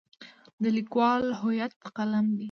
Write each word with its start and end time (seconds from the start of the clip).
د 0.61 0.63
لیکوال 0.77 1.23
هویت 1.41 1.71
قلم 1.97 2.25
دی. 2.37 2.39